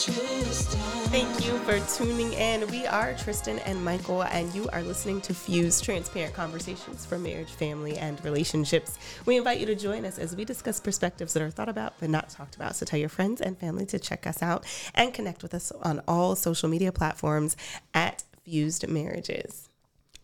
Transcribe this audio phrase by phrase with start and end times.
[0.00, 2.66] Thank you for tuning in.
[2.68, 7.50] We are Tristan and Michael, and you are listening to Fuse Transparent Conversations for Marriage,
[7.50, 8.98] Family, and Relationships.
[9.26, 12.08] We invite you to join us as we discuss perspectives that are thought about but
[12.08, 12.76] not talked about.
[12.76, 14.64] So tell your friends and family to check us out
[14.94, 17.54] and connect with us on all social media platforms
[17.92, 19.68] at Fused Marriages.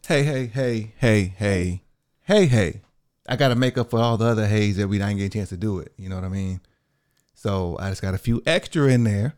[0.09, 1.83] Hey, hey, hey, hey, hey,
[2.23, 2.81] hey, hey.
[3.29, 5.29] I got to make up for all the other hays that we didn't get a
[5.29, 5.93] chance to do it.
[5.99, 6.61] You know what I mean?
[7.35, 9.35] So I just got a few extra in there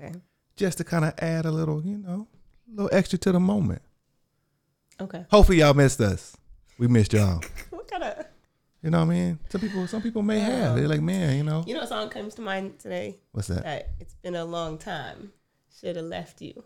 [0.00, 0.12] Okay.
[0.56, 2.26] just to kind of add a little, you know,
[2.68, 3.82] a little extra to the moment.
[5.00, 5.24] Okay.
[5.30, 6.36] Hopefully y'all missed us.
[6.78, 7.42] We missed y'all.
[7.70, 8.26] What kind of,
[8.82, 9.38] You know what I mean?
[9.48, 10.76] Some people, some people may have.
[10.76, 13.16] They're like, man, you know, you know, what song comes to mind today?
[13.32, 13.62] what's that?
[13.64, 15.32] That it's been a long time.
[15.80, 16.62] Should have left you.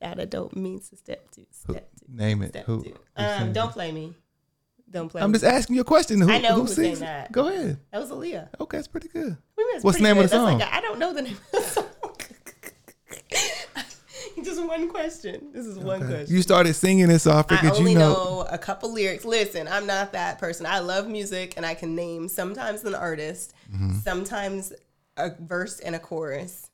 [0.00, 1.46] That a dope means to step to.
[1.50, 2.04] Step to.
[2.14, 2.48] Name it.
[2.50, 2.78] Step Who?
[2.80, 4.14] who Um, don't play me.
[4.90, 5.24] Don't play me.
[5.24, 5.38] I'm me.
[5.38, 6.20] just asking you a question.
[6.20, 7.32] Who, I know who who sings that.
[7.32, 7.78] Go ahead.
[7.92, 8.48] That was Aaliyah.
[8.60, 9.36] Okay, it's pretty good.
[9.82, 10.58] What's the name of the song?
[10.58, 11.84] Like a- I don't know the name of the song.
[14.44, 15.48] Just one question.
[15.52, 16.12] This is one Okay.
[16.14, 16.34] question.
[16.36, 17.08] You started singing
[17.62, 18.12] I I only you know.
[18.14, 18.46] know.
[18.50, 19.24] a couple lyrics.
[19.24, 20.66] Listen, I'm not that person.
[20.66, 23.98] I love music and I can name sometimes an artist, Mm-hmm.
[24.00, 24.72] sometimes
[25.16, 26.70] a verse and a chorus,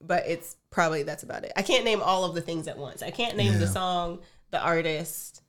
[0.00, 1.52] but it's probably that's about it.
[1.56, 3.02] I can't name all of the things at once.
[3.02, 5.42] I can't name the song, the artist,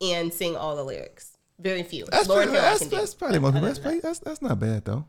[0.00, 1.36] and sing all the lyrics.
[1.60, 2.04] Very few.
[2.10, 3.82] That's, Lauryn pretty, Hill that's, that's probably most.
[3.82, 5.06] That's, that's that's not bad though.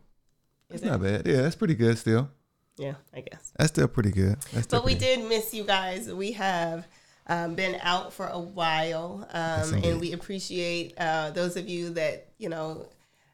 [0.69, 0.85] Is That's it?
[0.87, 1.27] not bad.
[1.27, 2.29] Yeah, that's pretty good still.
[2.77, 3.53] Yeah, I guess.
[3.57, 4.37] That's still pretty good.
[4.51, 6.11] That's still But we did miss you guys.
[6.11, 6.85] We have
[7.27, 12.27] um, been out for a while, um, and we appreciate uh, those of you that
[12.37, 12.87] you know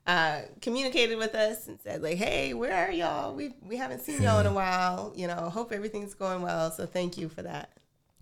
[0.07, 3.33] uh, communicated with us and said like, "Hey, where are y'all?
[3.33, 5.13] We we haven't seen y'all in a while.
[5.15, 6.71] You know, hope everything's going well.
[6.71, 7.69] So thank you for that."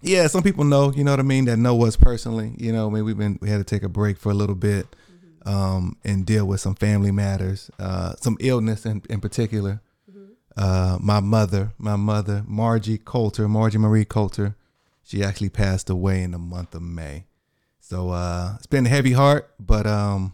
[0.01, 2.55] Yeah, some people know, you know what I mean, that know us personally.
[2.57, 4.55] You know, I mean, we've been we had to take a break for a little
[4.55, 4.87] bit
[5.45, 9.81] um, and deal with some family matters, uh, some illness in, in particular.
[10.59, 14.57] Uh, my mother, my mother, Margie Coulter, Margie Marie Coulter,
[15.03, 17.23] she actually passed away in the month of May.
[17.79, 20.33] So uh, it's been a heavy heart, but um,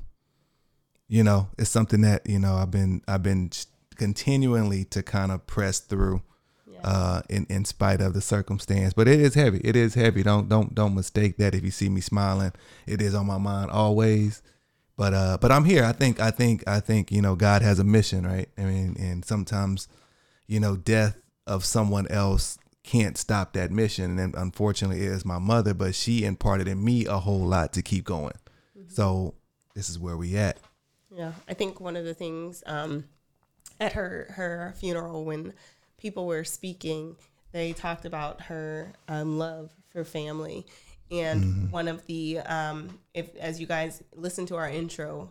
[1.07, 3.51] you know, it's something that you know I've been I've been
[3.97, 6.23] continually to kind of press through
[6.83, 8.93] uh, in in spite of the circumstance.
[8.93, 9.61] But it is heavy.
[9.63, 10.23] It is heavy.
[10.23, 11.53] Don't don't don't mistake that.
[11.53, 12.51] If you see me smiling,
[12.87, 14.41] it is on my mind always.
[14.97, 15.83] But uh, but I'm here.
[15.83, 18.49] I think I think I think you know God has a mission, right?
[18.57, 19.87] I mean, and sometimes,
[20.47, 21.17] you know, death
[21.47, 24.19] of someone else can't stop that mission.
[24.19, 27.81] And unfortunately, it is my mother, but she imparted in me a whole lot to
[27.81, 28.35] keep going.
[28.87, 29.33] So
[29.73, 30.57] this is where we at.
[31.11, 33.05] Yeah, I think one of the things um,
[33.79, 35.53] at her her funeral when
[35.97, 37.15] people were speaking,
[37.51, 40.65] they talked about her um, love for family,
[41.11, 45.29] and one of the um, if as you guys listen to our intro,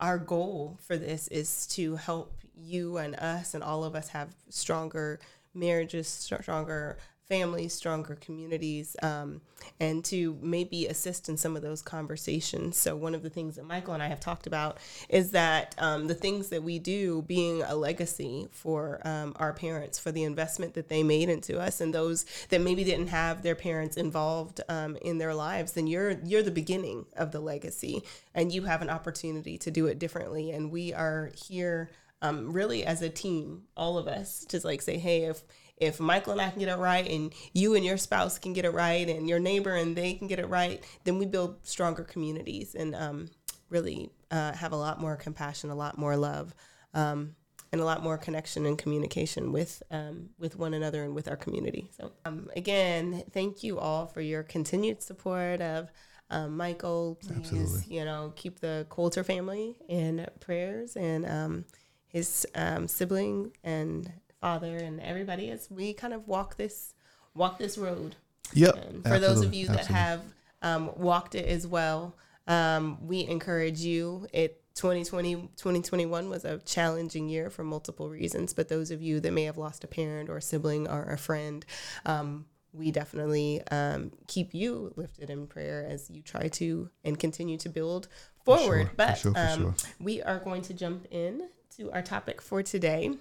[0.00, 4.34] our goal for this is to help you and us and all of us have
[4.48, 5.20] stronger
[5.54, 6.98] marriages, stronger
[7.28, 9.42] families, stronger communities, um,
[9.80, 12.76] and to maybe assist in some of those conversations.
[12.76, 14.78] So, one of the things that Michael and I have talked about
[15.10, 19.98] is that um, the things that we do being a legacy for um, our parents,
[19.98, 23.54] for the investment that they made into us, and those that maybe didn't have their
[23.54, 28.02] parents involved um, in their lives, then you're you're the beginning of the legacy,
[28.34, 30.50] and you have an opportunity to do it differently.
[30.50, 31.90] And we are here
[32.22, 35.42] um, really as a team, all of us, to like say, hey, if
[35.76, 38.64] if Michael and I can get it right, and you and your spouse can get
[38.64, 42.02] it right, and your neighbor and they can get it right, then we build stronger
[42.02, 43.28] communities and um,
[43.70, 46.54] really uh, have a lot more compassion, a lot more love,
[46.94, 47.36] um,
[47.70, 51.36] and a lot more connection and communication with um, with one another and with our
[51.36, 51.90] community.
[51.96, 55.90] So um, again, thank you all for your continued support of.
[56.30, 57.96] Um, Michael, please, Absolutely.
[57.96, 61.64] you know, keep the Coulter family in prayers and um,
[62.08, 66.94] his um, sibling and father and everybody as we kind of walk this
[67.34, 68.16] walk this road.
[68.54, 68.74] Yep.
[68.76, 69.94] And for those of you that absolutely.
[69.96, 70.22] have
[70.62, 72.16] um, walked it as well,
[72.46, 74.26] um, we encourage you.
[74.32, 79.32] It 2020 2021 was a challenging year for multiple reasons, but those of you that
[79.32, 81.64] may have lost a parent or a sibling or a friend,
[82.06, 87.58] um, we definitely um, keep you lifted in prayer as you try to and continue
[87.58, 88.08] to build
[88.44, 88.62] forward.
[88.64, 89.74] sure, for but sure, for um, sure.
[90.00, 93.14] we are going to jump in to our topic for today,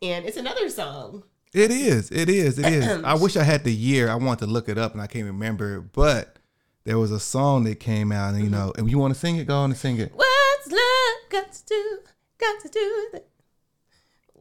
[0.00, 1.24] and it's another song.
[1.52, 2.12] It is.
[2.12, 2.56] It is.
[2.58, 2.86] It is.
[3.04, 4.08] I wish I had the year.
[4.08, 6.38] I want to look it up and I can't remember it, but
[6.84, 8.54] there was a song that came out and you mm-hmm.
[8.54, 10.12] know, and you want to sing it, go on and sing it.
[10.14, 11.98] What's love got to do?
[12.38, 13.28] Got to do with it.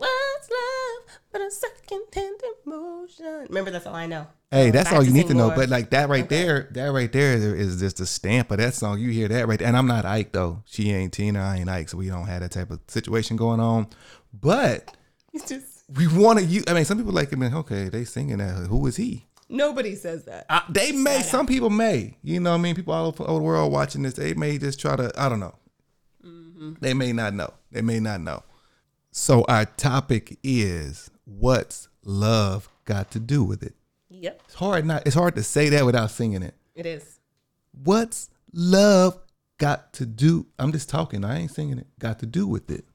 [0.02, 3.46] What's love but a second hand emotion?
[3.50, 4.28] Remember, that's all I know.
[4.50, 5.48] Hey, that's if all you need to know.
[5.48, 6.44] more- But like that right Okay.
[6.44, 9.00] there, that right there is just a stamp of that song.
[9.00, 9.68] You hear that right there.
[9.68, 10.64] And I'm not Ike though.
[10.66, 13.60] She ain't Tina, I ain't Ike, so we don't have that type of situation going
[13.60, 13.88] on.
[14.34, 14.96] But
[15.48, 16.64] just we want to use.
[16.68, 18.68] I mean, some people like, I mean, okay, they singing that.
[18.68, 19.28] Who is he?
[19.48, 20.46] Nobody says that.
[20.50, 21.22] I, they may.
[21.22, 22.18] Some people may.
[22.24, 24.80] You know, what I mean, people all over the world watching this, they may just
[24.80, 25.12] try to.
[25.18, 25.56] I don't know.
[26.26, 26.74] Mm-hmm.
[26.80, 27.54] They may not know.
[27.72, 28.44] They may not know.
[29.12, 33.76] So our topic is what's love got to do with it?
[34.10, 34.42] Yep.
[34.46, 35.06] It's hard not.
[35.06, 36.56] It's hard to say that without singing it.
[36.76, 37.20] It is.
[37.84, 39.20] What's love
[39.58, 40.48] got to do?
[40.58, 41.26] I'm just talking.
[41.26, 41.88] I ain't singing it.
[42.00, 42.86] Got to do with it.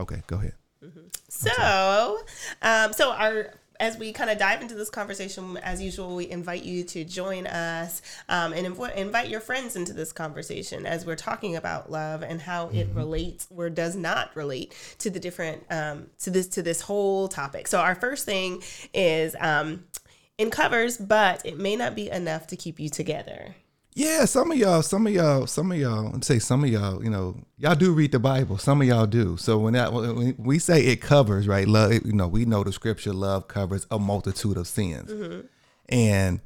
[0.00, 0.54] Okay, go ahead.
[0.82, 1.00] Mm-hmm.
[1.28, 2.20] So,
[2.62, 6.64] um, so our as we kind of dive into this conversation, as usual, we invite
[6.64, 11.16] you to join us um, and inv- invite your friends into this conversation as we're
[11.16, 12.98] talking about love and how it mm-hmm.
[12.98, 17.68] relates or does not relate to the different um, to this to this whole topic.
[17.68, 18.62] So our first thing
[18.94, 19.84] is um,
[20.38, 23.54] in covers, but it may not be enough to keep you together.
[23.96, 27.02] Yeah, some of y'all, some of y'all, some of y'all, I'd say some of y'all,
[27.02, 28.58] you know, y'all do read the Bible.
[28.58, 29.38] Some of y'all do.
[29.38, 31.66] So when that when we say it covers, right?
[31.66, 35.10] Love, you know, we know the scripture love covers a multitude of sins.
[35.10, 35.46] Mm-hmm.
[35.88, 36.40] And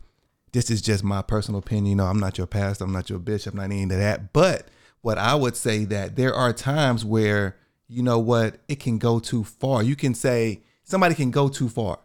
[0.53, 1.87] this is just my personal opinion.
[1.87, 4.33] You know, I'm not your pastor, I'm not your bishop, I'm not any of that.
[4.33, 4.69] But
[5.01, 7.57] what I would say that there are times where,
[7.89, 9.83] you know what, it can go too far.
[9.83, 11.99] You can say somebody can go too far,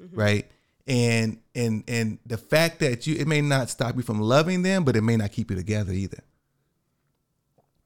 [0.00, 0.18] mm-hmm.
[0.18, 0.50] right?
[0.86, 4.84] And and and the fact that you it may not stop you from loving them
[4.84, 6.22] but it may not keep you together either.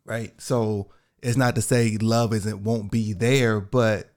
[0.04, 0.32] Right?
[0.40, 0.88] So
[1.22, 4.10] it's not to say love isn't won't be there but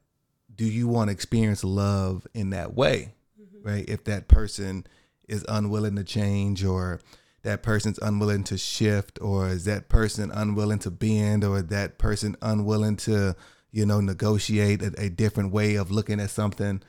[0.55, 3.13] do you want to experience love in that way?
[3.41, 3.67] Mm-hmm.
[3.67, 3.89] right?
[3.89, 4.85] If that person
[5.27, 6.99] is unwilling to change or
[7.43, 12.35] that person's unwilling to shift or is that person unwilling to bend or that person
[12.41, 13.35] unwilling to
[13.71, 16.81] you know negotiate a, a different way of looking at something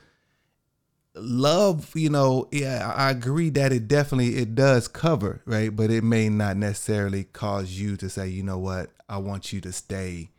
[1.13, 5.75] love you know yeah i agree that it definitely it does cover right?
[5.75, 8.89] But it may not necessarily cause you to say you know what?
[9.09, 10.29] I want you to stay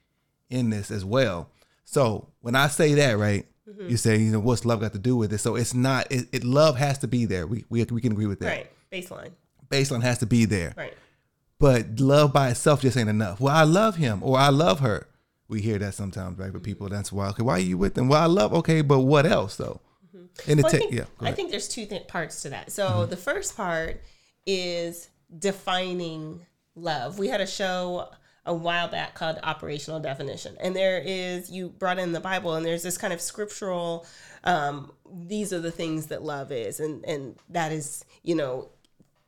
[0.48, 1.50] in this as well.
[1.84, 3.88] So when i say that right mm-hmm.
[3.88, 5.38] you say you know what's love got to do with it?
[5.38, 7.46] So it's not it, it love has to be there.
[7.46, 8.46] We, we we can agree with that.
[8.46, 8.70] Right.
[8.90, 9.32] Baseline.
[9.68, 10.74] Baseline has to be there.
[10.76, 10.94] Right.
[11.58, 13.40] But love by itself just ain't enough.
[13.40, 15.08] Well i love him or i love her.
[15.48, 16.88] We hear that sometimes right with people.
[16.88, 18.08] That's why okay why are you with them?
[18.08, 19.80] Well i love okay but what else though
[20.46, 22.72] and well, I, think, yeah, I think there's two th- parts to that.
[22.72, 23.10] So mm-hmm.
[23.10, 24.02] the first part
[24.46, 27.18] is defining love.
[27.18, 28.08] We had a show
[28.44, 32.66] a while back called Operational Definition, and there is you brought in the Bible, and
[32.66, 34.06] there's this kind of scriptural.
[34.44, 38.70] Um, these are the things that love is, and and that is you know,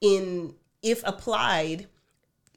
[0.01, 1.87] in if applied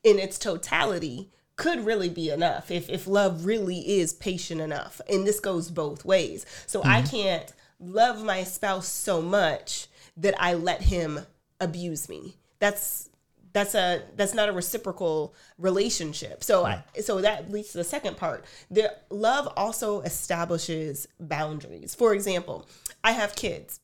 [0.03, 5.25] in its totality could really be enough if if love really is patient enough and
[5.25, 6.89] this goes both ways so mm-hmm.
[6.89, 9.87] i can't love my spouse so much
[10.17, 11.19] that I let him
[11.59, 12.35] abuse me.
[12.59, 13.09] That's
[13.53, 16.43] that's a that's not a reciprocal relationship.
[16.43, 18.45] So I, so that leads to the second part.
[18.69, 21.95] The love also establishes boundaries.
[21.95, 22.67] For example,
[23.03, 23.79] I have kids.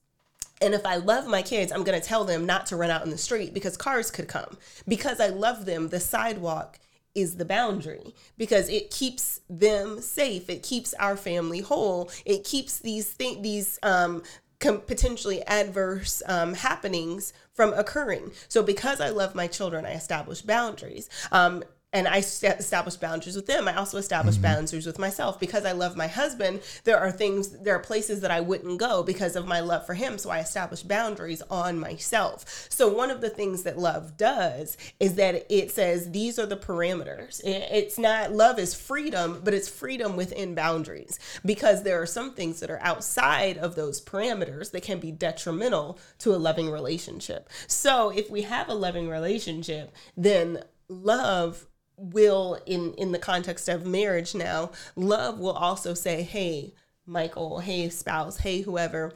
[0.61, 3.03] And if I love my kids, I'm going to tell them not to run out
[3.03, 4.57] in the street because cars could come.
[4.87, 6.79] Because I love them, the sidewalk
[7.15, 10.49] is the boundary because it keeps them safe.
[10.49, 12.09] It keeps our family whole.
[12.25, 14.23] It keeps these th- these um,
[14.59, 18.31] com- potentially adverse um, happenings from occurring.
[18.47, 21.09] So because I love my children, I establish boundaries.
[21.31, 23.67] Um, and I establish boundaries with them.
[23.67, 24.43] I also establish mm-hmm.
[24.43, 26.61] boundaries with myself because I love my husband.
[26.83, 29.93] There are things, there are places that I wouldn't go because of my love for
[29.93, 30.17] him.
[30.17, 32.67] So I establish boundaries on myself.
[32.69, 36.57] So one of the things that love does is that it says these are the
[36.57, 37.41] parameters.
[37.43, 42.59] It's not love is freedom, but it's freedom within boundaries because there are some things
[42.59, 47.49] that are outside of those parameters that can be detrimental to a loving relationship.
[47.67, 53.85] So if we have a loving relationship, then love will in in the context of
[53.85, 56.73] marriage now love will also say hey
[57.05, 59.13] michael hey spouse hey whoever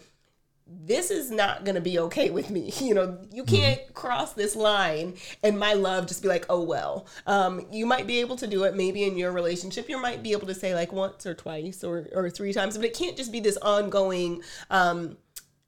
[0.70, 3.56] this is not going to be okay with me you know you mm-hmm.
[3.56, 3.94] can't mm-hmm.
[3.94, 8.20] cross this line and my love just be like oh well um, you might be
[8.20, 10.92] able to do it maybe in your relationship you might be able to say like
[10.92, 15.18] once or twice or, or three times but it can't just be this ongoing um,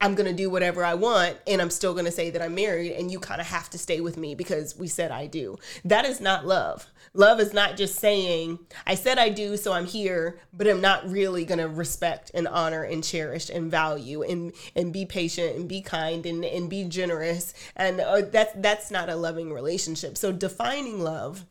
[0.01, 2.55] I'm going to do whatever I want and I'm still going to say that I'm
[2.55, 5.57] married and you kind of have to stay with me because we said I do.
[5.83, 6.87] That is not love.
[7.19, 8.57] Love is not just saying,
[8.88, 12.47] I said I do, so I'm here, but I'm not really going to respect and
[12.47, 16.85] honor and cherish and value and, and be patient and be kind and, and be
[16.85, 17.53] generous.
[17.75, 20.17] And uh, that's, that's not a loving relationship.
[20.17, 21.45] So defining love,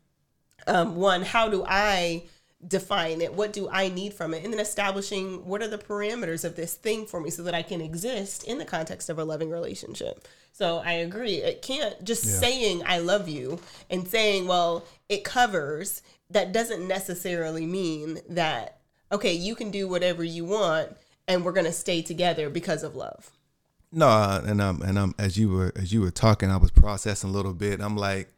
[0.66, 2.22] um, one, how do I
[2.66, 6.44] define it what do i need from it and then establishing what are the parameters
[6.44, 9.24] of this thing for me so that i can exist in the context of a
[9.24, 12.32] loving relationship so i agree it can't just yeah.
[12.32, 13.60] saying i love you
[13.90, 18.80] and saying well it covers that doesn't necessarily mean that
[19.12, 20.96] okay you can do whatever you want
[21.28, 23.30] and we're going to stay together because of love.
[23.92, 27.30] No, and um, and um, as you were as you were talking, I was processing
[27.30, 27.80] a little bit.
[27.80, 28.28] I'm like,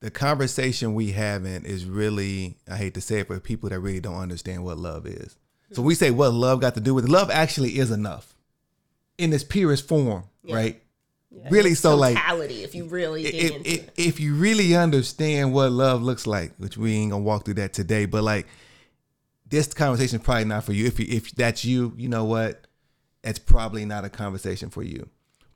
[0.00, 4.00] the conversation we having is really, I hate to say it, for people that really
[4.00, 5.36] don't understand what love is.
[5.72, 7.10] So we say what love got to do with it.
[7.10, 8.34] Love actually is enough
[9.18, 10.80] in its purest form, right?
[11.30, 16.02] Yeah, Really, so, like, if you really if, if, if you really understand what love
[16.02, 18.46] looks like, which we ain't gonna walk through that today, but like
[19.46, 20.86] this conversation is probably not for you.
[20.86, 22.66] If you, if that's you, you know what,
[23.22, 25.08] it's probably not a conversation for you.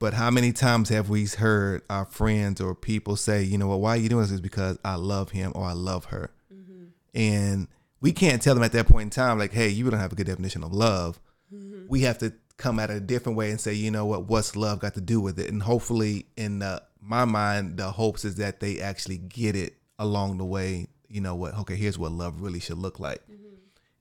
[0.02, 3.78] But how many times have we heard our friends or people say, you know what,
[3.78, 4.32] why are you doing this?
[4.32, 6.86] Is because I love him or I love her, Mm-hmm.
[7.14, 7.68] and
[8.00, 10.16] we can't tell them at that point in time, like, hey, you don't have a
[10.16, 11.20] good definition of love.
[11.54, 11.86] Mm-hmm.
[11.88, 14.56] We have to come at it a different way and say, you know what, what's
[14.56, 15.48] love got to do with it?
[15.48, 20.38] And hopefully, in the, my mind, the hopes is that they actually get it along
[20.38, 20.88] the way.
[21.08, 21.56] You know what?
[21.58, 23.22] Okay, here's what love really should look like.
[23.30, 23.54] Mm-hmm.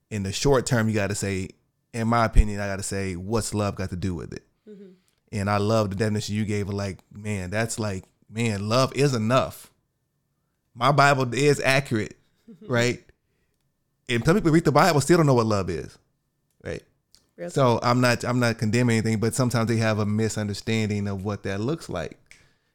[0.10, 1.50] In the short term, you got to say,
[1.93, 4.48] in my opinion, I got to say, what's love got to do with it?
[4.67, 4.93] Mm-hmm.
[5.31, 9.13] And I love the definition you gave of like, man, that's like, man, love is
[9.13, 9.71] enough.
[10.75, 12.17] My Bible is accurate,
[12.67, 13.01] right?
[14.09, 15.97] And some people read the Bible still don't know what love is,
[16.63, 16.83] right?
[17.38, 21.23] Real So I'm not I'm not condemning anything, but sometimes they have a misunderstanding of
[21.23, 22.17] what that looks like.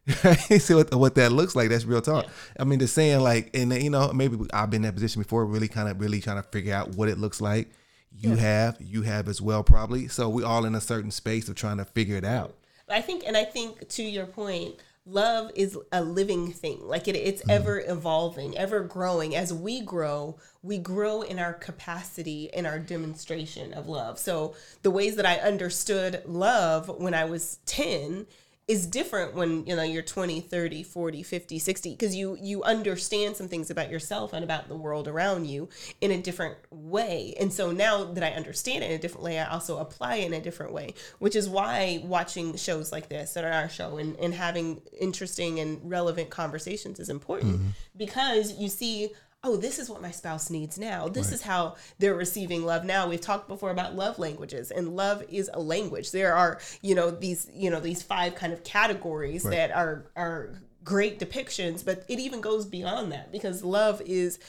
[0.61, 2.27] So what, what that looks like, that's real talk.
[2.59, 5.45] I mean, the saying like, and you know, maybe I've been in that position before,
[5.45, 7.71] really kind of really trying to figure out what it looks like.
[8.13, 10.09] You have, you have as well, probably.
[10.09, 12.55] So we all in a certain space of trying to figure it out.
[12.89, 16.81] I think, and I think to your point, love is a living thing.
[16.83, 17.51] Like it, it's mm-hmm.
[17.51, 19.35] ever evolving, ever growing.
[19.35, 24.19] As we grow, we grow in our capacity, in our demonstration of love.
[24.19, 28.27] So the ways that I understood love when I was 10
[28.69, 33.37] is different when you know you're 20 30 40 50 60 because you you understand
[33.37, 35.69] some things about yourself and about the world around you
[36.01, 37.35] in a different way.
[37.39, 40.27] And so now that i understand it in a different way i also apply it
[40.27, 43.99] in a different way which is why watching shows like this that are our show
[43.99, 47.55] and, and having interesting and relevant conversations is important.
[47.55, 47.69] Mm-hmm.
[47.97, 49.11] Because you see
[49.47, 51.07] oh, this is what my spouse needs now.
[51.09, 53.09] This is how they're receiving love now.
[53.09, 56.11] We've talked before about love languages, and love is a language.
[56.11, 60.51] There are, you know, these, you know, these five kind of categories that are are
[60.83, 64.41] great depictions, but it even goes beyond that because love is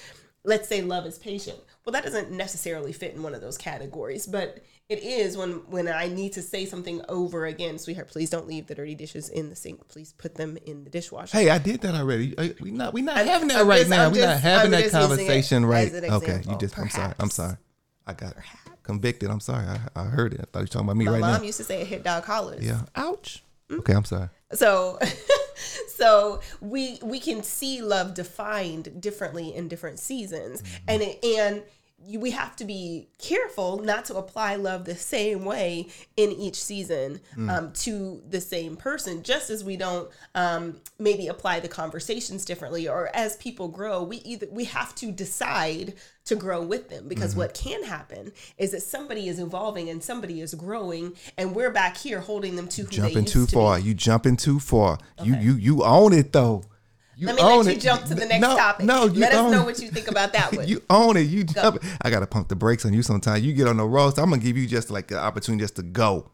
[0.43, 1.59] let's say love is patient.
[1.85, 5.87] Well, that doesn't necessarily fit in one of those categories, but it is when when
[5.89, 9.49] I need to say something over again, sweetheart, please don't leave the dirty dishes in
[9.49, 9.85] the sink.
[9.89, 11.37] Please put them in the dishwasher.
[11.37, 12.37] Hey, I did that already.
[12.37, 14.05] Uh, We not we not I'm- having that I'm right just- now.
[14.05, 15.91] I'm We're not having that it conversation right.
[15.93, 17.13] Okay, you just I'm sorry.
[17.19, 17.57] I'm sorry.
[18.05, 18.35] I got
[18.83, 19.29] convicted.
[19.29, 19.65] I'm sorry.
[19.67, 20.39] I, I heard it.
[20.39, 21.27] I thought you were talking about me My right now.
[21.27, 22.63] My mom used to say a hit dog hollers.
[22.65, 22.83] Yeah.
[22.95, 23.43] Ouch.
[23.69, 23.79] Mm.
[23.79, 24.29] Okay, I'm sorry.
[24.53, 24.97] So
[25.89, 30.63] so we we can see love defined differently in different seasons.
[30.87, 31.63] And it, and
[32.03, 36.61] you, we have to be careful not to apply love the same way in each
[36.61, 42.45] season um, to the same person, just as we don't um, maybe apply the conversations
[42.45, 42.87] differently.
[42.87, 45.93] Or as people grow, we either we have to decide
[46.25, 50.41] to grow with them because what can happen is that somebody is evolving and somebody
[50.41, 53.77] is growing, and we're back here holding them to who they Jumping too to far.
[53.77, 53.83] Be.
[53.83, 54.99] You jumping too far.
[55.23, 56.63] You you you own it though.
[57.17, 57.81] You Let me own let you it.
[57.81, 58.85] jump to the next no, topic.
[58.85, 59.65] No, you let us know it.
[59.65, 60.67] what you think about that one.
[60.67, 61.21] you own it.
[61.21, 61.77] You jump.
[61.77, 61.83] It.
[62.03, 63.43] I gotta pump the brakes on you sometimes.
[63.43, 64.15] You get on the road.
[64.15, 66.29] So I'm gonna give you just like an opportunity just to go.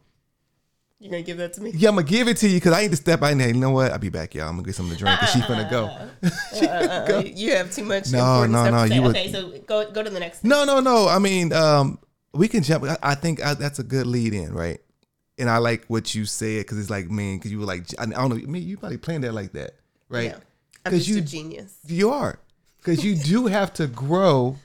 [1.00, 1.70] You're gonna give that to me.
[1.74, 3.48] Yeah, I'm gonna give it to you because I need to step out in there.
[3.48, 3.92] You know what?
[3.92, 4.46] I'll be back, y'all.
[4.48, 5.18] I'm gonna get something to drink.
[5.20, 5.90] Cause she finna go.
[6.54, 7.18] she finna go.
[7.18, 8.12] Uh, you have too much.
[8.12, 10.44] No, no, no, you okay, so go go to the next.
[10.44, 11.08] No, no, no.
[11.08, 11.98] I mean, um,
[12.34, 12.84] we can jump.
[12.84, 14.80] I, I think I, that's a good lead in, right?
[15.38, 18.04] And I like what you said because it's like, man, because you were like, I
[18.04, 19.72] don't know, me, you probably planned that like that,
[20.08, 20.30] right?
[20.30, 20.38] Yeah.
[20.84, 21.76] Because you a genius.
[21.86, 22.38] you are
[22.78, 24.56] because you do have to grow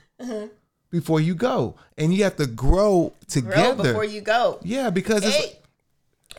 [0.90, 3.82] before you go, and you have to grow Grow together.
[3.84, 4.58] before you go.
[4.62, 5.56] yeah, because it's Hey,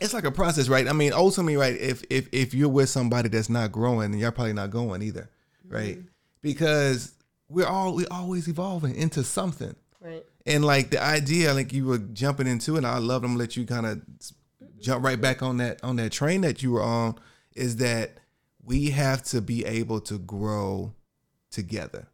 [0.00, 0.88] it's like a process, right?
[0.88, 1.76] I mean, ultimately, right?
[1.76, 5.28] If if if you're with somebody that's not growing, then you're probably not going either,
[5.66, 5.74] mm-hmm.
[5.74, 5.98] right?
[6.40, 7.12] Because
[7.48, 9.74] we're all we're always evolving into something.
[10.00, 10.24] right.
[10.44, 13.36] And like the idea, like you were jumping into, and I love them.
[13.36, 14.02] Let you kind of
[14.80, 17.16] jump right back on that on that train that you were on.
[17.54, 18.18] Is that
[18.64, 20.92] we have to be able to grow
[21.50, 22.06] together,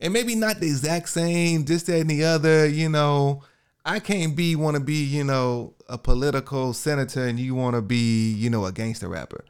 [0.00, 2.66] and maybe not the exact same, this, that, and the other.
[2.68, 3.42] You know,
[3.84, 7.82] I can't be want to be you know a political senator, and you want to
[7.82, 9.44] be you know a gangster rapper.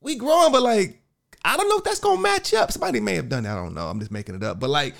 [0.00, 1.00] We growing, but like
[1.44, 2.70] I don't know if that's gonna match up.
[2.72, 3.52] Somebody may have done that.
[3.56, 3.86] I don't know.
[3.88, 4.94] I'm just making it up, but like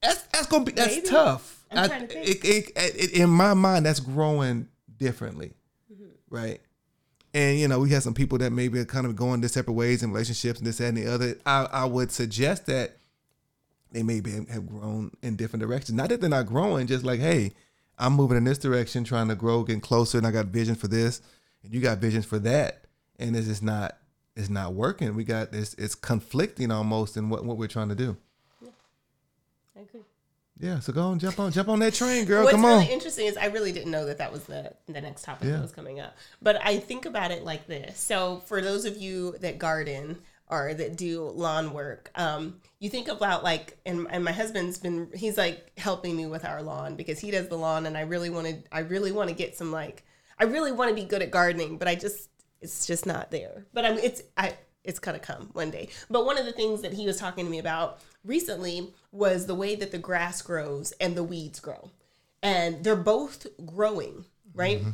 [0.00, 1.08] that's that's gonna be that's Maybe.
[1.08, 1.56] tough.
[1.70, 2.28] I'm I- to think.
[2.28, 5.52] it, it, it, in my mind, that's growing differently,
[5.92, 6.04] Mm-hmm.
[6.30, 6.60] right?
[7.34, 9.74] And you know, we have some people that maybe are kind of going their separate
[9.74, 11.38] ways in relationships and this that, and the other.
[11.44, 12.96] I, I would suggest that
[13.92, 15.96] they maybe have grown in different directions.
[15.96, 17.52] Not that they're not growing, just like, hey,
[17.98, 20.88] I'm moving in this direction, trying to grow, getting closer, and I got vision for
[20.88, 21.20] this,
[21.62, 22.84] and you got visions for that,
[23.18, 23.98] and it's just not
[24.36, 25.14] it's not working.
[25.14, 28.16] We got this it's conflicting almost in what, what we're trying to do.
[28.62, 28.70] Yeah.
[29.76, 30.00] I agree.
[30.60, 32.42] Yeah, so go on, jump on, jump on that train, girl.
[32.44, 32.90] What's Come really on.
[32.90, 35.54] interesting is I really didn't know that that was the the next topic Yeah.
[35.56, 36.16] that was coming up.
[36.42, 37.98] But I think about it like this.
[37.98, 40.18] So for those of you that garden
[40.50, 45.08] or that do lawn work, um, you think about like, and, and my husband's been
[45.14, 48.30] he's like helping me with our lawn because he does the lawn, and I really
[48.30, 50.04] wanted I really want to get some like
[50.38, 53.66] I really want to be good at gardening, but I just it's just not there.
[53.72, 54.54] But I'm it's I
[54.84, 55.88] it's gonna come one day.
[56.08, 59.54] But one of the things that he was talking to me about recently was the
[59.54, 61.90] way that the grass grows and the weeds grow.
[62.42, 64.80] And they're both growing, right?
[64.80, 64.90] Mm-hmm.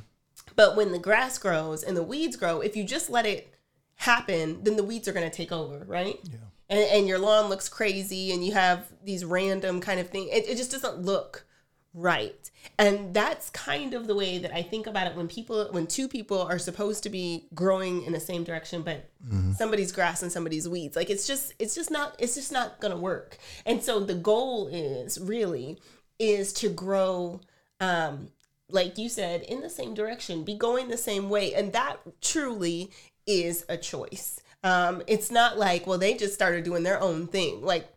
[0.57, 3.55] But when the grass grows and the weeds grow, if you just let it
[3.97, 6.19] happen, then the weeds are gonna take over, right?
[6.25, 6.39] Yeah.
[6.69, 10.31] and, and your lawn looks crazy and you have these random kind of things.
[10.33, 11.45] it, it just doesn't look
[11.95, 12.51] right.
[12.79, 16.09] And that's kind of the way that i think about it when people when two
[16.09, 19.09] people are supposed to be growing in the same direction but
[19.57, 20.97] somebody's grass and somebody's weeds.
[20.97, 23.39] Like it's just it's just not it's just not gonna work.
[23.65, 25.79] And so the goal is really
[26.19, 27.41] is to grow
[27.81, 28.29] um
[28.69, 31.55] like you said in the same direction be going the same way.
[31.55, 32.91] And that truly
[33.27, 34.41] is a choice.
[34.63, 37.63] Um it's not like well they just started doing their own thing.
[37.63, 37.89] Like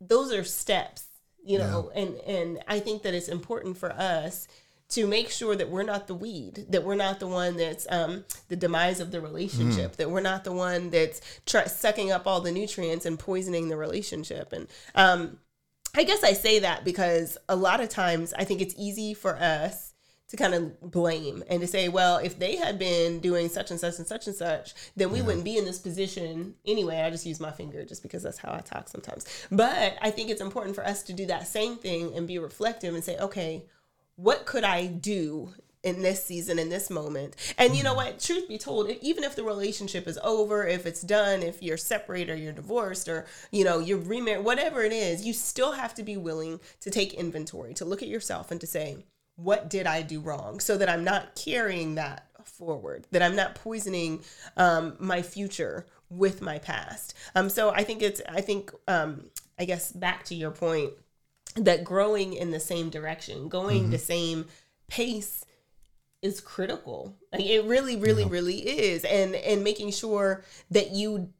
[0.00, 1.07] those are steps
[1.48, 4.46] you know and and i think that it's important for us
[4.90, 8.24] to make sure that we're not the weed that we're not the one that's um,
[8.48, 12.40] the demise of the relationship that we're not the one that's try- sucking up all
[12.40, 14.52] the nutrients and poisoning the relationship.
[14.52, 15.38] And um,
[15.96, 19.36] i guess i say that because a lot of times i think it's easy for
[19.36, 19.87] us
[20.28, 23.80] to kind of blame and to say, well, if they had been doing such and
[23.80, 27.00] such and such and such, then we wouldn't be in this position anyway.
[27.00, 29.26] I just use my finger just because that's how I talk sometimes.
[29.50, 32.94] But I think it's important for us to do that same thing and be reflective
[32.94, 33.64] and say, okay,
[34.16, 37.34] what could I do in this season, in this moment?
[37.56, 38.10] And you know mm-hmm.
[38.12, 38.20] what?
[38.20, 42.32] Truth be told, even if the relationship is over, if it's done, if you're separated
[42.32, 46.02] or you're divorced or, you know, you're remarried, whatever it is, you still have to
[46.02, 49.04] be willing to take inventory, to look at yourself and to say,
[49.38, 50.60] what did I do wrong?
[50.60, 54.24] So that I'm not carrying that forward, that I'm not poisoning
[54.56, 57.14] um, my future with my past.
[57.34, 60.92] Um, so I think it's, I think, um, I guess back to your point,
[61.54, 64.46] that growing in the same direction, going the same
[64.88, 65.44] pace
[66.20, 67.16] is critical.
[67.32, 69.04] Like it really, really, really is.
[69.04, 71.32] And and making sure that you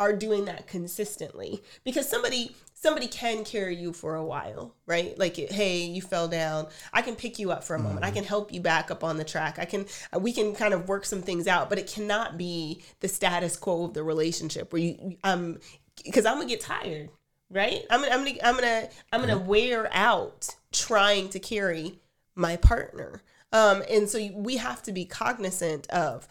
[0.00, 1.62] are doing that consistently.
[1.84, 5.16] Because somebody somebody can carry you for a while, right?
[5.16, 6.66] Like hey, you fell down.
[6.92, 8.04] I can pick you up for a moment.
[8.04, 9.60] I can help you back up on the track.
[9.60, 9.86] I can
[10.18, 13.84] we can kind of work some things out, but it cannot be the status quo
[13.84, 15.58] of the relationship where you um
[16.04, 17.10] because I'm gonna get tired
[17.50, 17.84] right?
[17.90, 21.98] I'm gonna, I'm gonna, I'm gonna, I'm gonna wear out trying to carry
[22.34, 23.22] my partner.
[23.52, 26.28] Um, and so we have to be cognizant of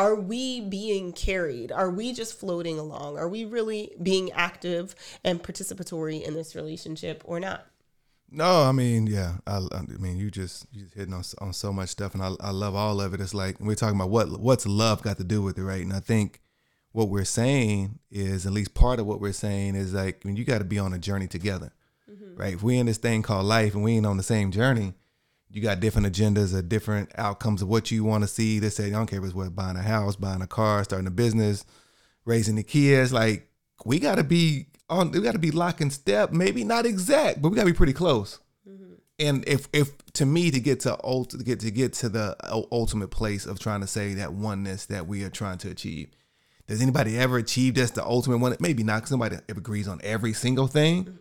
[0.00, 1.70] are we being carried?
[1.70, 3.18] Are we just floating along?
[3.18, 7.66] Are we really being active and participatory in this relationship or not?
[8.30, 11.70] No, I mean, yeah, I, I mean, you just you just hitting on on so
[11.70, 13.20] much stuff, and I, I love all of it.
[13.20, 15.82] It's like we're talking about what what's love got to do with it, right?
[15.82, 16.40] And I think
[16.92, 20.36] what we're saying is, at least part of what we're saying is like, I mean,
[20.38, 21.72] you got to be on a journey together,
[22.10, 22.36] mm-hmm.
[22.36, 22.54] right?
[22.54, 24.94] If we in this thing called life and we ain't on the same journey,
[25.52, 28.58] you got different agendas or different outcomes of what you want to see.
[28.58, 31.06] They say, I don't care if it's what buying a house, buying a car, starting
[31.06, 31.64] a business,
[32.24, 33.12] raising the kids.
[33.12, 33.48] Like
[33.84, 35.10] we got to be on.
[35.10, 36.32] We got to be lock and step.
[36.32, 38.38] Maybe not exact, but we got to be pretty close.
[38.68, 38.94] Mm-hmm.
[39.18, 42.36] And if if to me to get to ult to get to get to the
[42.70, 46.10] ultimate place of trying to say that oneness that we are trying to achieve.
[46.68, 48.56] Does anybody ever achieve that's the ultimate one?
[48.60, 51.18] Maybe not, because nobody ever agrees on every single thing.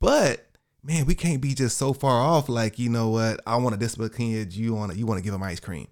[0.00, 0.49] But
[0.82, 2.48] man, we can't be just so far off.
[2.48, 3.40] Like, you know what?
[3.46, 4.58] I want to discipline kids.
[4.58, 5.88] You want to you want to give them ice cream.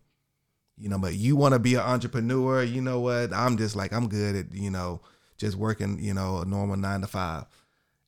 [0.77, 2.63] You know, but you want to be an entrepreneur.
[2.63, 3.33] You know what?
[3.33, 5.01] I'm just like I'm good at you know
[5.37, 5.99] just working.
[6.01, 7.45] You know, a normal nine to five,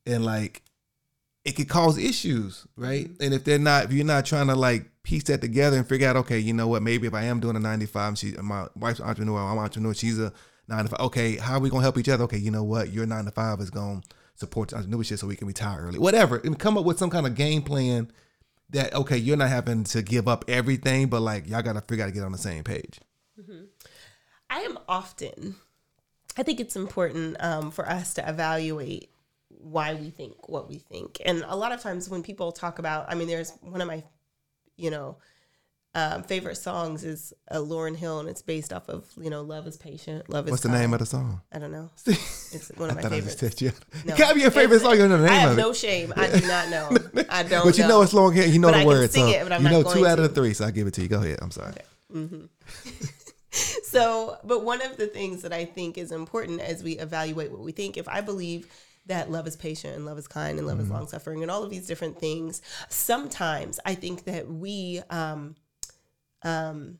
[0.05, 0.63] and like
[1.43, 3.05] it could cause issues, right?
[3.05, 3.23] Mm-hmm.
[3.23, 6.07] And if they're not, if you're not trying to like piece that together and figure
[6.07, 6.83] out, okay, you know what?
[6.83, 9.93] Maybe if I am doing a 95, she my wife's an entrepreneur, I'm an entrepreneur,
[9.93, 10.31] she's a
[10.67, 10.99] nine to five.
[11.07, 12.23] Okay, how are we gonna help each other?
[12.25, 12.91] Okay, you know what?
[12.93, 14.01] Your nine to five is gonna
[14.35, 15.99] support the entrepreneurship so we can retire early.
[15.99, 16.37] Whatever.
[16.37, 18.11] And come up with some kind of game plan
[18.71, 22.07] that okay, you're not having to give up everything, but like y'all gotta figure out
[22.07, 22.99] to get on the same page.
[24.49, 25.55] I am often,
[26.37, 29.09] I think it's important um, for us to evaluate
[29.47, 31.21] why we think what we think.
[31.25, 34.03] And a lot of times when people talk about, I mean, there's one of my,
[34.75, 35.17] you know,
[35.93, 39.67] um, favorite songs is uh, Lauryn Hill, and it's based off of you know "Love
[39.67, 40.51] Is Patient." Love is.
[40.51, 41.41] What's the name of the song?
[41.51, 41.89] I don't know.
[42.53, 43.61] It's one of my I thought I just favorites.
[43.61, 43.71] you.
[44.05, 44.13] No.
[44.15, 44.97] Can't be your favorite It's- song.
[44.99, 45.61] You know the I name have of it.
[45.61, 46.13] no shame.
[46.17, 46.69] I do not
[47.15, 47.23] know.
[47.29, 47.63] I don't.
[47.65, 48.45] but you know it's long hair.
[48.47, 49.13] You know But the I can words.
[49.13, 50.53] sing so it, but I'm you know two out of the three.
[50.53, 51.07] So I give it to you.
[51.07, 51.39] Go ahead.
[51.41, 51.73] I'm sorry.
[53.83, 57.59] So, but one of the things that I think is important as we evaluate what
[57.59, 58.67] we think, if I believe
[59.07, 61.61] that love is patient and love is kind and love is long suffering and all
[61.61, 65.55] of these different things, sometimes I think that we, um,
[66.43, 66.99] um,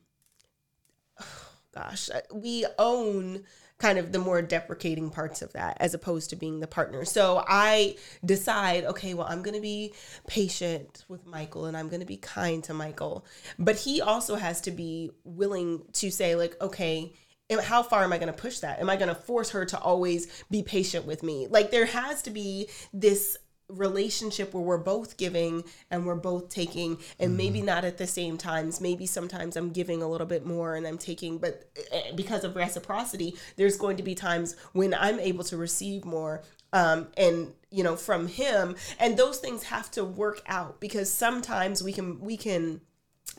[1.74, 3.44] gosh, we own
[3.78, 7.04] kind of the more deprecating parts of that as opposed to being the partner.
[7.04, 9.92] So I decide, okay, well, I'm going to be
[10.28, 13.26] patient with Michael and I'm going to be kind to Michael.
[13.58, 17.12] But he also has to be willing to say, like, okay,
[17.60, 18.78] how far am I going to push that?
[18.78, 21.48] Am I going to force her to always be patient with me?
[21.50, 23.36] Like, there has to be this
[23.72, 28.36] relationship where we're both giving and we're both taking and maybe not at the same
[28.36, 28.80] times.
[28.80, 32.56] Maybe sometimes i'm giving a little bit more and i'm taking but eh, because of
[32.56, 37.84] reciprocity there's going to be times when i'm able to receive more um, and you
[37.84, 38.76] know from him.
[38.98, 42.80] And those things have to work out because sometimes we can we can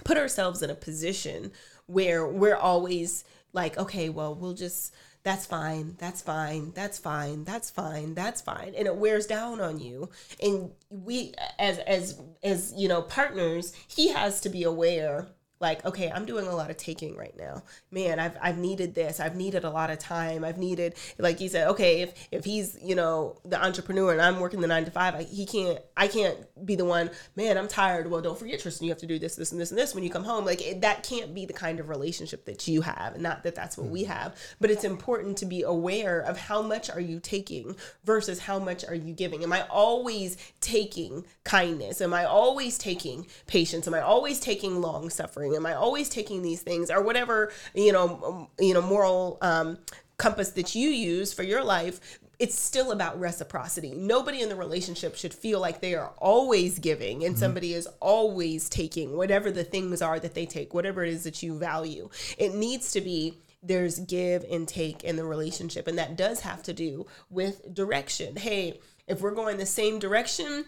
[0.04, 1.52] put ourselves in a position
[1.88, 4.94] where we're always like, okay, well, we'll just,
[5.24, 8.74] that's fine, that's fine, that's fine, that's fine, that's fine.
[8.76, 10.10] And it wears down on you.
[10.42, 15.28] And we, as, as, as, you know, partners, he has to be aware
[15.64, 17.64] like okay i'm doing a lot of taking right now.
[17.90, 19.20] Man i've, I've needed this.
[19.20, 20.44] I've needed a lot of time.
[20.44, 24.40] I've needed like you said okay if if he's you know the entrepreneur and i'm
[24.40, 27.68] working the nine to five I, he can't i can't be the one man i'm
[27.68, 28.12] tired.
[28.12, 30.04] Well don't forget tristan you have to do this this and this and this when
[30.04, 30.46] you come home.
[30.46, 33.78] Like it, that can't be the kind of relationship that you have not that that's
[33.78, 34.12] what we mm-hmm.
[34.12, 38.60] have but it's important to be aware of how much are you taking versus how
[38.60, 39.44] much are you giving?
[39.44, 42.02] Am i always taking kindness?
[42.02, 43.88] Am i always taking patience?
[43.88, 47.92] Am i always taking long suffering am i always taking these things or whatever you
[47.92, 49.78] know you know moral um,
[50.18, 53.94] compass that you use for your life it's still about reciprocity.
[53.94, 58.68] Nobody in the relationship should feel like they are always giving and somebody is always
[58.68, 62.10] taking whatever the things are that they take whatever it is that you value.
[62.38, 66.64] It needs to be there's give and take in the relationship and that does have
[66.64, 68.36] to do with direction.
[68.36, 70.66] Hey if we're going the same direction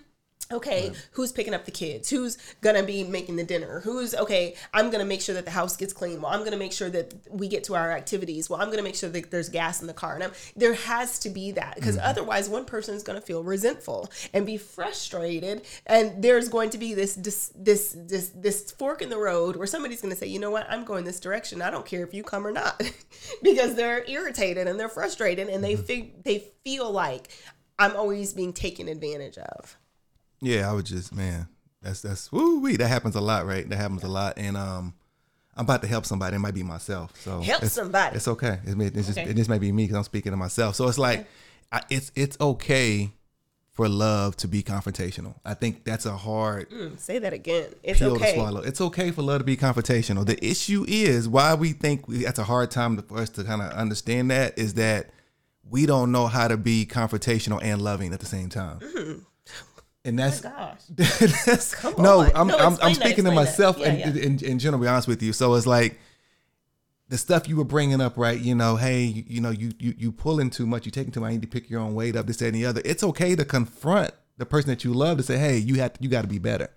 [0.51, 2.09] okay who's picking up the kids?
[2.09, 3.81] Who's gonna be making the dinner?
[3.81, 6.21] Who's okay i'm gonna make sure that the house gets clean.
[6.21, 8.49] Well i'm gonna make sure that we get to our activities.
[8.49, 10.15] Well i'm gonna make sure that there's gas in the car.
[10.15, 12.07] And I'm, there has to be that because mm-hmm.
[12.07, 15.63] otherwise one person is gonna feel resentful and be frustrated.
[15.85, 19.67] And there's going to be this this this this, this fork in the road where
[19.67, 20.67] somebody's gonna say you know what?
[20.69, 21.61] I'm going this direction.
[21.61, 22.81] I don't care if you come or not.
[23.41, 25.83] Because they're irritated and they're frustrated and they mm-hmm.
[25.83, 27.29] fig- they feel like
[27.79, 29.77] i'm always being taken advantage of
[30.45, 31.47] Yeah, I would just man,
[31.81, 32.77] that's that's woo wee.
[32.77, 33.67] That happens a lot, right?
[33.67, 34.93] That happens a lot, and um,
[35.57, 36.35] I'm about to help somebody.
[36.35, 37.13] It might be myself.
[37.19, 38.15] So Help it's, somebody.
[38.17, 38.59] It's okay.
[38.65, 39.29] It, may, it's just Okay.
[39.29, 40.75] it just might be me because I'm speaking to myself.
[40.75, 41.27] So it's like,
[41.71, 43.11] I, it's it's okay
[43.71, 45.35] for love to be confrontational.
[45.43, 47.69] I think that's a hard Mm, say that again.
[47.83, 48.35] It's pill to okay.
[48.35, 48.61] swallow.
[48.61, 50.25] It's okay for love to be confrontational.
[50.25, 53.61] The issue is why we think we, that's a hard time for us to kind
[53.61, 55.09] of understand that is that
[55.69, 59.25] we don't know how to be confrontational and loving at the same time.
[60.05, 60.95] And that's Mm-hmm.
[60.95, 61.45] Gosh.
[61.45, 62.31] that's Come no, on.
[62.35, 64.23] I'm No, I'm, I'm that, speaking to myself Yeah, and yeah.
[64.23, 64.81] In, in general.
[64.81, 65.33] Be honest with you.
[65.33, 65.99] So it's like
[67.09, 68.39] the stuff you were bringing up, right?
[68.39, 71.19] You know, hey, you, you know, you you you pulling too much, you taking too
[71.19, 71.29] much.
[71.29, 72.27] I need to pick your own weight up.
[72.27, 72.81] This that, and the other.
[72.85, 76.09] It's okay to confront the person that you love to say, hey, you have you
[76.09, 76.69] got to be better.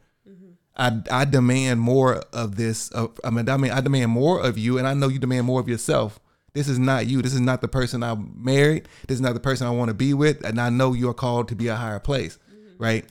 [0.79, 2.89] I, I demand more of this.
[2.91, 5.47] Of, I mean, I mean, I demand more of you, and I know you demand
[5.47, 6.21] more of yourself.
[6.53, 7.21] This is not you.
[7.21, 8.89] This is not the person I'm married.
[9.07, 11.49] This is not the person I want to be with, and I know you're called
[11.49, 12.39] to be a higher place,
[12.79, 13.05] right?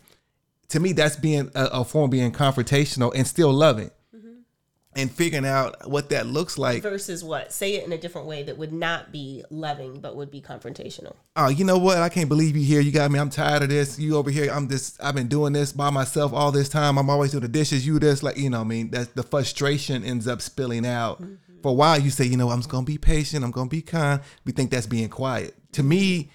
[0.69, 4.39] To me, that's being a, a form of being confrontational and still loving, mm-hmm.
[4.97, 6.83] and figuring out what that looks like.
[6.83, 7.53] Versus what?
[7.53, 11.15] Say it in a different way that would not be loving, but would be confrontational.
[11.37, 11.99] oh, you know what?
[11.99, 12.81] I can't believe you here.
[12.81, 13.17] You got me.
[13.17, 13.97] I'm tired of this.
[13.97, 14.51] You over here.
[14.51, 15.01] I'm just.
[15.01, 16.97] I've been doing this by myself all this time.
[16.97, 17.87] I'm always doing the dishes.
[17.87, 18.59] You this, like you know.
[18.59, 21.21] what I mean, that's the frustration ends up spilling out.
[21.21, 21.61] Mm-hmm.
[21.61, 23.45] For a while, you say, you know, I'm just gonna be patient.
[23.45, 24.21] I'm gonna be kind.
[24.43, 25.55] We think that's being quiet.
[25.73, 26.29] To me,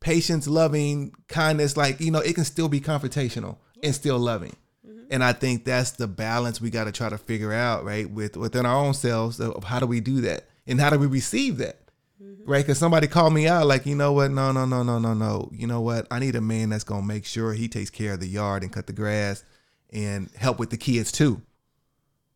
[0.00, 4.54] patience, loving, kindness, like you know, it can still be confrontational and still loving.
[4.86, 5.06] Mm-hmm.
[5.10, 8.08] And I think that's the balance we got to try to figure out, right?
[8.10, 11.06] With within our own selves of how do we do that and how do we
[11.06, 11.78] receive that,
[12.22, 12.50] mm-hmm.
[12.50, 12.64] right?
[12.64, 14.30] Because somebody called me out, like, you know what?
[14.30, 15.50] No, no, no, no, no, no.
[15.52, 16.06] You know what?
[16.10, 18.72] I need a man that's gonna make sure he takes care of the yard and
[18.72, 19.44] cut the grass
[19.90, 21.40] and help with the kids too,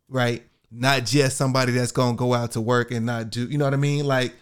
[0.08, 0.42] right?
[0.70, 3.74] Not just somebody that's gonna go out to work and not do, you know what
[3.74, 4.06] I mean?
[4.06, 4.34] Like,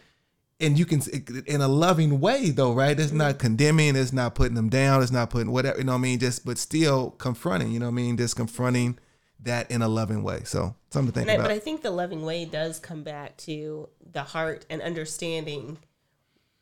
[0.61, 1.01] and you can
[1.47, 2.99] in a loving way though, right?
[2.99, 5.99] It's not condemning, it's not putting them down, it's not putting whatever, you know what
[5.99, 6.19] I mean?
[6.19, 8.17] Just but still confronting, you know what I mean?
[8.17, 8.99] Just confronting
[9.43, 10.43] that in a loving way.
[10.45, 11.45] So something to think I, about.
[11.45, 15.79] But I think the loving way does come back to the heart and understanding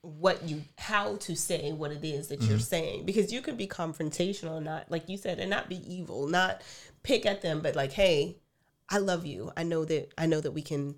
[0.02, 2.50] what you how to say what it is that mm-hmm.
[2.50, 6.28] you're saying because you can be confrontational not like you said and not be evil
[6.28, 6.62] not
[7.02, 8.37] pick at them but like hey
[8.88, 10.94] i love you i know that i know that we can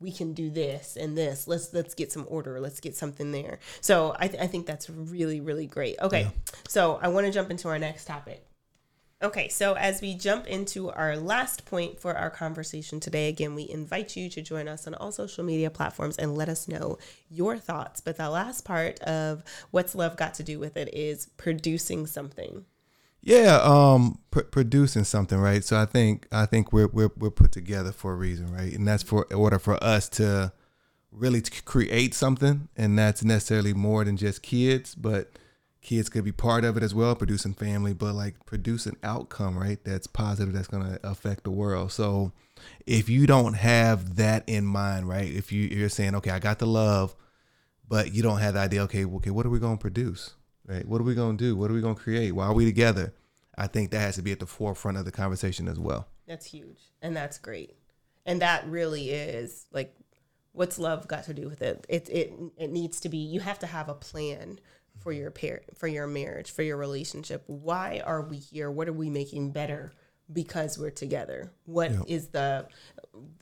[0.00, 3.58] we can do this and this let's let's get some order let's get something there
[3.80, 6.30] so i, th- I think that's really really great okay yeah.
[6.68, 8.44] so i want to jump into our next topic
[9.22, 13.68] Okay, so as we jump into our last point for our conversation today, again, we
[13.68, 16.96] invite you to join us on all social media platforms and let us know
[17.28, 18.00] your thoughts.
[18.00, 22.64] But the last part of what's love got to do with it is producing something.
[23.22, 25.62] Yeah, um, pr- producing something, right?
[25.62, 28.72] So I think I think we're we're we're put together for a reason, right?
[28.72, 30.52] And that's for in order for us to
[31.12, 35.32] really create something, and that's necessarily more than just kids, but
[35.82, 39.58] kids could be part of it as well, producing family, but like produce an outcome,
[39.58, 39.82] right?
[39.84, 41.92] That's positive, that's to affect the world.
[41.92, 42.32] So
[42.86, 45.30] if you don't have that in mind, right?
[45.30, 47.16] If you, you're saying, okay, I got the love,
[47.88, 50.34] but you don't have the idea, okay, okay, what are we to produce?
[50.70, 50.86] Right?
[50.86, 51.56] What are we going to do?
[51.56, 52.32] What are we going to create?
[52.32, 53.12] Why are we together?
[53.58, 56.06] I think that has to be at the forefront of the conversation as well.
[56.26, 56.92] That's huge.
[57.02, 57.76] And that's great.
[58.24, 59.96] And that really is like
[60.52, 61.84] what's love got to do with it?
[61.88, 64.60] It it it needs to be you have to have a plan
[65.00, 68.92] for your pair for your marriage for your relationship why are we here what are
[68.92, 69.92] we making better
[70.32, 72.02] because we're together What yep.
[72.06, 72.68] is the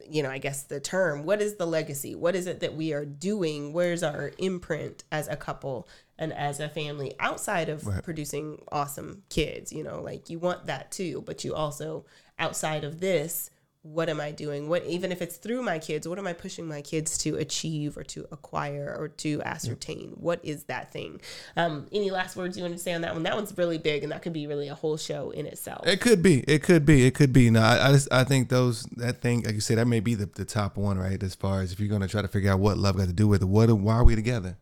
[0.09, 2.93] you know i guess the term what is the legacy what is it that we
[2.93, 5.89] are doing where's our imprint as a couple
[6.19, 8.03] and as a family outside of right.
[8.03, 12.05] producing awesome kids you know like you want that too but you also
[12.39, 13.51] outside of this
[13.83, 14.69] what am I doing?
[14.69, 17.97] What even if it's through my kids, what am I pushing my kids to achieve
[17.97, 20.11] or to acquire or to ascertain?
[20.17, 21.21] What is that thing?
[21.57, 23.23] Um, any last words you want to say on that one?
[23.23, 25.87] That one's really big, and that could be really a whole show in itself.
[25.87, 26.41] It could be.
[26.41, 27.07] It could be.
[27.07, 27.51] It could be.
[27.51, 30.15] No, I, I just I think those that thing, like you said, that may be
[30.15, 31.23] the, the top one, right?
[31.23, 33.29] As far as if you're gonna try to figure out what love got to do
[33.29, 34.59] with it, what why are we together?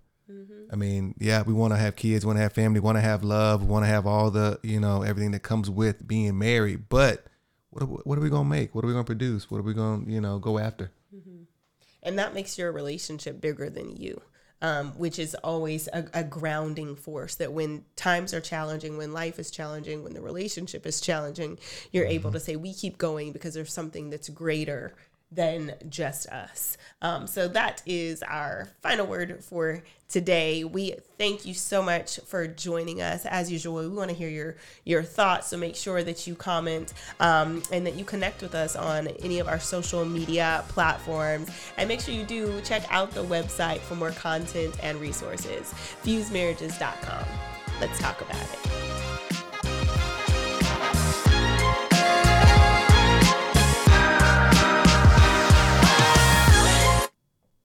[0.73, 3.23] I mean, yeah, we want to have kids, want to have family, want to have
[3.23, 7.27] love, want to have all the you know everything that comes with being married, but
[7.71, 8.75] what are, what are we gonna make?
[8.75, 9.51] What are we gonna produce?
[9.51, 10.91] What are we gonna you know go after?
[11.15, 11.45] Mm-hmm.
[12.03, 14.21] And that makes your relationship bigger than you.
[14.63, 19.39] Um, which is always a, a, grounding force that when times are challenging, when life
[19.39, 21.59] is challenging, when the relationship is challenging,
[21.93, 22.13] you're mm-hmm.
[22.13, 24.95] able to say, We keep going because there's something that's greater
[25.37, 26.77] than just us.
[27.03, 30.65] Um, so that is our final word for today.
[30.65, 33.27] We thank you so much for joining us.
[33.27, 35.49] As usual, we want to hear your your thoughts.
[35.49, 39.39] So make sure that you comment um, and that you connect with us on any
[39.39, 41.51] of our social media platforms.
[41.77, 45.73] And make sure you do check out the website for more content and resources.
[46.03, 47.25] FuseMarriages.com.
[47.81, 48.86] Let's talk about it.